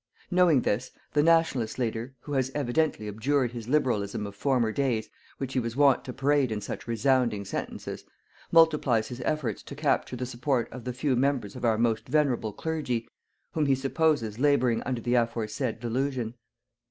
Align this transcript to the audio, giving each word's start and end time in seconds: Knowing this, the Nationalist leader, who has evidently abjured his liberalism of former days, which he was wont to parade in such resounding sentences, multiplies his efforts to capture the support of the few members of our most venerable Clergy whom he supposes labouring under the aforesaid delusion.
Knowing 0.31 0.61
this, 0.63 0.89
the 1.13 1.21
Nationalist 1.21 1.77
leader, 1.77 2.15
who 2.21 2.33
has 2.33 2.49
evidently 2.55 3.07
abjured 3.07 3.51
his 3.51 3.67
liberalism 3.67 4.25
of 4.25 4.35
former 4.35 4.71
days, 4.71 5.11
which 5.37 5.53
he 5.53 5.59
was 5.59 5.75
wont 5.75 6.03
to 6.03 6.11
parade 6.11 6.51
in 6.51 6.59
such 6.59 6.87
resounding 6.87 7.45
sentences, 7.45 8.03
multiplies 8.51 9.09
his 9.09 9.21
efforts 9.21 9.61
to 9.61 9.75
capture 9.75 10.15
the 10.15 10.25
support 10.25 10.67
of 10.71 10.85
the 10.85 10.91
few 10.93 11.15
members 11.15 11.55
of 11.55 11.63
our 11.63 11.77
most 11.77 12.07
venerable 12.07 12.51
Clergy 12.51 13.07
whom 13.51 13.67
he 13.67 13.75
supposes 13.75 14.39
labouring 14.39 14.81
under 14.87 15.01
the 15.01 15.13
aforesaid 15.13 15.79
delusion. 15.79 16.33